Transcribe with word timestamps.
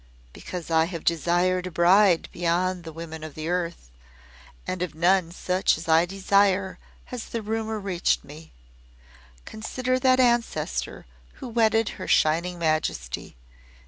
Because 0.33 0.71
I 0.71 0.85
have 0.85 1.03
desired 1.03 1.67
a 1.67 1.69
bride 1.69 2.27
beyond 2.31 2.85
the 2.85 2.91
women 2.91 3.23
of 3.23 3.37
earth, 3.37 3.91
and 4.65 4.81
of 4.81 4.95
none 4.95 5.31
such 5.31 5.77
as 5.77 5.87
I 5.87 6.07
desire 6.07 6.79
has 7.13 7.25
the 7.25 7.43
rumor 7.43 7.79
reached 7.79 8.23
me. 8.23 8.51
Consider 9.45 9.99
that 9.99 10.19
Ancestor 10.19 11.05
who 11.33 11.47
wedded 11.47 11.89
Her 11.89 12.07
Shining 12.07 12.57
Majesty! 12.57 13.35